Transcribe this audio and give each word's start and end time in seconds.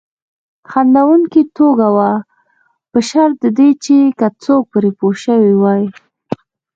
خندونکې 0.69 1.41
ټوکه 1.55 1.89
وه 1.95 2.11
په 2.91 2.99
شرط 3.09 3.35
د 3.43 3.45
دې 3.57 3.69
که 4.19 4.27
څوک 4.43 4.63
پرې 4.71 4.89
پوه 4.97 5.15
شوي 5.23 5.53
وای. 5.61 5.83